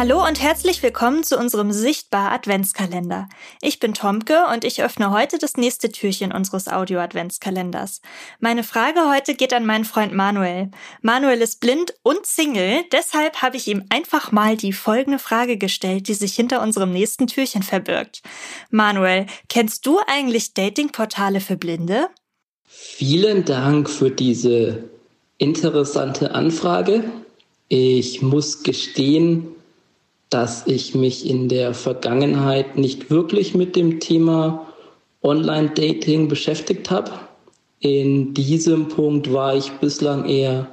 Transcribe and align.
Hallo 0.00 0.26
und 0.26 0.40
herzlich 0.40 0.82
willkommen 0.82 1.24
zu 1.24 1.36
unserem 1.36 1.72
Sichtbar 1.72 2.32
Adventskalender. 2.32 3.28
Ich 3.60 3.80
bin 3.80 3.92
Tomke 3.92 4.46
und 4.50 4.64
ich 4.64 4.82
öffne 4.82 5.10
heute 5.10 5.36
das 5.36 5.58
nächste 5.58 5.92
Türchen 5.92 6.32
unseres 6.32 6.68
Audio 6.68 7.00
Adventskalenders. 7.00 8.00
Meine 8.38 8.64
Frage 8.64 9.10
heute 9.10 9.34
geht 9.34 9.52
an 9.52 9.66
meinen 9.66 9.84
Freund 9.84 10.14
Manuel. 10.14 10.70
Manuel 11.02 11.42
ist 11.42 11.60
blind 11.60 11.92
und 12.02 12.24
Single, 12.24 12.84
deshalb 12.90 13.42
habe 13.42 13.58
ich 13.58 13.68
ihm 13.68 13.84
einfach 13.90 14.32
mal 14.32 14.56
die 14.56 14.72
folgende 14.72 15.18
Frage 15.18 15.58
gestellt, 15.58 16.08
die 16.08 16.14
sich 16.14 16.34
hinter 16.34 16.62
unserem 16.62 16.94
nächsten 16.94 17.26
Türchen 17.26 17.62
verbirgt. 17.62 18.22
Manuel, 18.70 19.26
kennst 19.50 19.84
du 19.84 19.98
eigentlich 20.06 20.54
Datingportale 20.54 21.40
für 21.40 21.58
Blinde? 21.58 22.08
Vielen 22.64 23.44
Dank 23.44 23.90
für 23.90 24.10
diese 24.10 24.82
interessante 25.36 26.34
Anfrage. 26.34 27.04
Ich 27.68 28.22
muss 28.22 28.62
gestehen, 28.62 29.56
dass 30.30 30.66
ich 30.66 30.94
mich 30.94 31.28
in 31.28 31.48
der 31.48 31.74
Vergangenheit 31.74 32.78
nicht 32.78 33.10
wirklich 33.10 33.54
mit 33.54 33.74
dem 33.74 33.98
Thema 33.98 34.66
Online-Dating 35.22 36.28
beschäftigt 36.28 36.90
habe. 36.90 37.10
In 37.80 38.32
diesem 38.32 38.88
Punkt 38.88 39.32
war 39.32 39.54
ich 39.56 39.72
bislang 39.72 40.24
eher 40.26 40.68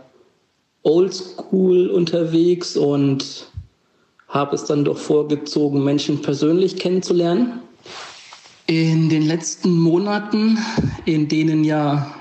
oldschool 0.84 1.88
unterwegs 1.90 2.78
und 2.78 3.48
habe 4.28 4.56
es 4.56 4.66
dann 4.66 4.86
doch 4.86 4.98
vorgezogen, 4.98 5.84
Menschen 5.84 6.22
persönlich 6.22 6.76
kennenzulernen. 6.76 7.62
In 8.68 9.10
den 9.10 9.24
letzten 9.26 9.80
Monaten, 9.80 10.60
in 11.06 11.28
denen 11.28 11.64
ja 11.64 12.14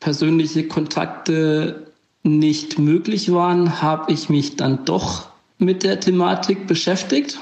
persönliche 0.00 0.66
Kontakte 0.66 1.86
nicht 2.22 2.78
möglich 2.78 3.30
waren, 3.30 3.80
habe 3.82 4.12
ich 4.12 4.28
mich 4.28 4.56
dann 4.56 4.84
doch 4.86 5.33
mit 5.58 5.82
der 5.82 6.00
Thematik 6.00 6.66
beschäftigt. 6.66 7.38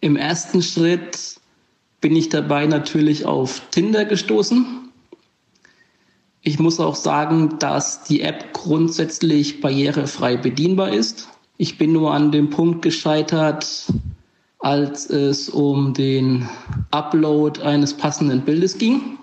Im 0.00 0.16
ersten 0.16 0.62
Schritt 0.62 1.40
bin 2.00 2.14
ich 2.14 2.28
dabei 2.28 2.66
natürlich 2.66 3.24
auf 3.24 3.62
Tinder 3.70 4.04
gestoßen. 4.04 4.90
Ich 6.42 6.58
muss 6.58 6.78
auch 6.78 6.94
sagen, 6.94 7.58
dass 7.58 8.04
die 8.04 8.20
App 8.20 8.52
grundsätzlich 8.52 9.60
barrierefrei 9.60 10.36
bedienbar 10.36 10.90
ist. 10.90 11.28
Ich 11.56 11.78
bin 11.78 11.92
nur 11.92 12.12
an 12.14 12.30
dem 12.30 12.50
Punkt 12.50 12.82
gescheitert, 12.82 13.86
als 14.60 15.10
es 15.10 15.48
um 15.48 15.94
den 15.94 16.48
Upload 16.90 17.62
eines 17.62 17.94
passenden 17.94 18.42
Bildes 18.42 18.78
ging. 18.78 19.18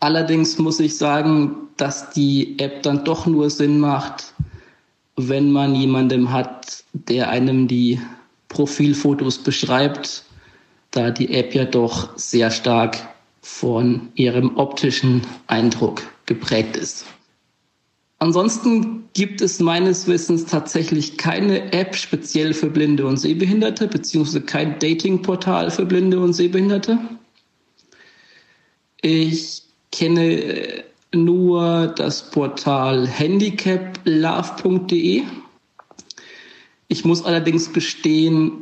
Allerdings 0.00 0.58
muss 0.58 0.80
ich 0.80 0.96
sagen, 0.96 1.56
dass 1.76 2.10
die 2.10 2.58
App 2.58 2.82
dann 2.82 3.04
doch 3.04 3.26
nur 3.26 3.50
Sinn 3.50 3.80
macht, 3.80 4.34
wenn 5.28 5.50
man 5.50 5.74
jemandem 5.74 6.32
hat, 6.32 6.84
der 6.92 7.28
einem 7.28 7.68
die 7.68 8.00
Profilfotos 8.48 9.38
beschreibt, 9.38 10.24
da 10.90 11.10
die 11.10 11.32
App 11.32 11.54
ja 11.54 11.64
doch 11.64 12.16
sehr 12.16 12.50
stark 12.50 12.96
von 13.42 14.08
ihrem 14.14 14.56
optischen 14.56 15.22
Eindruck 15.46 16.02
geprägt 16.26 16.76
ist. 16.76 17.06
Ansonsten 18.18 19.04
gibt 19.14 19.40
es 19.40 19.60
meines 19.60 20.06
Wissens 20.06 20.44
tatsächlich 20.44 21.16
keine 21.16 21.72
App 21.72 21.96
speziell 21.96 22.52
für 22.52 22.68
Blinde 22.68 23.06
und 23.06 23.16
Sehbehinderte, 23.16 23.88
beziehungsweise 23.88 24.42
kein 24.42 24.78
Datingportal 24.78 25.70
für 25.70 25.86
Blinde 25.86 26.20
und 26.20 26.34
Sehbehinderte. 26.34 26.98
Ich 29.00 29.62
kenne 29.90 30.84
nur 31.14 31.88
das 31.88 32.30
Portal 32.30 33.06
handicaplove.de. 33.06 35.24
Ich 36.88 37.04
muss 37.04 37.22
allerdings 37.24 37.72
gestehen, 37.72 38.52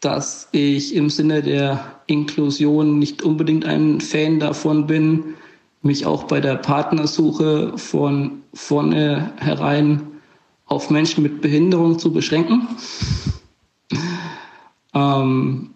dass 0.00 0.48
ich 0.52 0.94
im 0.94 1.10
Sinne 1.10 1.42
der 1.42 2.00
Inklusion 2.06 2.98
nicht 2.98 3.22
unbedingt 3.22 3.64
ein 3.64 4.00
Fan 4.00 4.40
davon 4.40 4.86
bin, 4.86 5.34
mich 5.82 6.06
auch 6.06 6.24
bei 6.24 6.40
der 6.40 6.56
Partnersuche 6.56 7.76
von 7.76 8.42
vornherein 8.52 10.02
auf 10.66 10.90
Menschen 10.90 11.22
mit 11.22 11.40
Behinderung 11.40 11.98
zu 11.98 12.12
beschränken. 12.12 12.68
Ähm, 14.96 15.70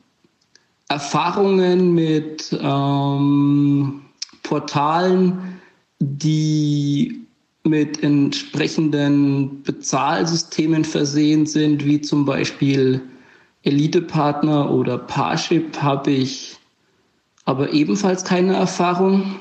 Erfahrungen 0.89 1.93
mit 1.93 2.57
ähm, 2.63 4.03
Portalen 4.45 5.59
die 6.01 7.27
mit 7.65 8.03
entsprechenden 8.03 9.63
Bezahlsystemen 9.63 10.85
versehen 10.85 11.47
sind, 11.47 11.85
wie 11.85 12.01
zum 12.01 12.25
Beispiel 12.25 13.03
Elite-Partner 13.63 14.71
oder 14.71 14.99
Parship, 14.99 15.83
habe 15.83 16.11
ich 16.11 16.57
aber 17.45 17.73
ebenfalls 17.73 18.25
keine 18.25 18.55
Erfahrung. 18.55 19.37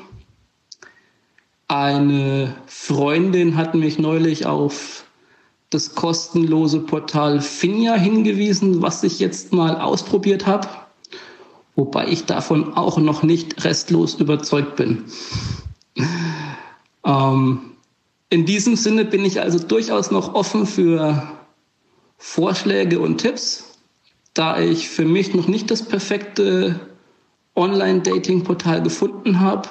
Eine 1.67 2.55
Freundin 2.65 3.55
hat 3.55 3.75
mich 3.75 3.99
neulich 3.99 4.45
auf 4.45 5.05
das 5.69 5.95
kostenlose 5.95 6.79
Portal 6.79 7.41
Finja 7.41 7.95
hingewiesen, 7.95 8.81
was 8.81 9.03
ich 9.03 9.19
jetzt 9.19 9.51
mal 9.51 9.79
ausprobiert 9.79 10.47
habe, 10.47 10.67
wobei 11.75 12.07
ich 12.07 12.25
davon 12.25 12.73
auch 12.73 12.97
noch 12.97 13.23
nicht 13.23 13.65
restlos 13.65 14.15
überzeugt 14.15 14.77
bin. 14.77 15.03
Ähm, 17.07 17.71
in 18.29 18.45
diesem 18.45 18.75
Sinne 18.75 19.05
bin 19.05 19.23
ich 19.23 19.39
also 19.39 19.57
durchaus 19.57 20.11
noch 20.11 20.35
offen 20.35 20.67
für 20.67 21.31
Vorschläge 22.17 22.99
und 22.99 23.19
Tipps, 23.19 23.77
da 24.33 24.59
ich 24.59 24.89
für 24.89 25.05
mich 25.05 25.33
noch 25.33 25.47
nicht 25.47 25.71
das 25.71 25.83
perfekte 25.83 26.79
Online-Dating-Portal 27.55 28.83
gefunden 28.83 29.39
habe, 29.39 29.69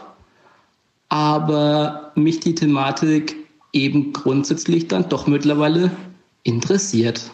aber 1.09 2.13
mich 2.15 2.41
die 2.41 2.55
Thematik 2.55 3.37
eben 3.73 4.13
grundsätzlich 4.13 4.89
dann 4.89 5.09
doch 5.09 5.27
mittlerweile 5.27 5.91
interessiert. 6.43 7.31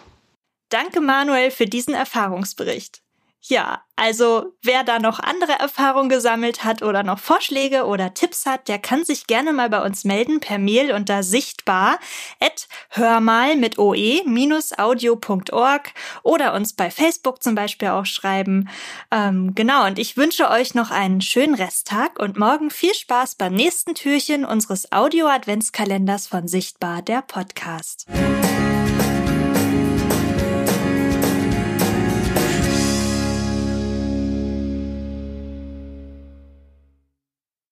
Danke 0.69 1.01
Manuel 1.01 1.51
für 1.51 1.67
diesen 1.67 1.95
Erfahrungsbericht. 1.95 3.03
Ja, 3.45 3.83
also 3.97 4.55
wer 4.63 4.85
da 4.85 5.01
noch 5.01 5.19
andere 5.19 5.59
Erfahrungen 5.59 6.09
gesammelt 6.09 6.63
hat 6.63 6.83
oder 6.83 7.03
noch 7.03 7.19
Vorschläge 7.19 7.87
oder 7.87 8.15
Tipps 8.15 8.47
hat, 8.47 8.69
der 8.69 8.79
kann 8.79 9.05
sich 9.05 9.27
gerne 9.27 9.53
mal 9.53 9.69
bei 9.69 9.85
uns 9.85 10.05
melden 10.05 10.39
per 10.39 10.59
Mail 10.59 10.93
unter 10.93 11.25
sichtbar 11.25 11.99
at 12.39 12.69
hörmal 12.91 13.57
mit 13.57 13.79
oe-audio.org 13.79 14.23
oder 16.23 16.55
uns 16.55 16.73
bei 16.75 16.89
Facebook 16.91 17.43
zum 17.43 17.57
Beispiel 17.57 17.89
auch 17.89 18.07
schreiben. 18.07 18.69
Ähm, 19.11 19.57
genau, 19.57 19.87
und 19.87 19.99
ich 19.99 20.17
wünsche 20.17 20.49
euch 20.49 20.77
noch 20.77 20.93
einen 20.93 21.21
schönen 21.21 21.57
Resttag 21.57 22.21
und 22.21 22.39
morgen 22.39 22.71
viel 22.71 22.95
Spaß 22.95 23.35
beim 23.35 23.55
nächsten 23.55 23.97
Türchen 23.97 24.45
unseres 24.45 24.93
Audio-Adventskalenders 24.93 26.29
von 26.29 26.47
Sichtbar, 26.47 27.03
der 27.03 27.23
Podcast. 27.23 28.07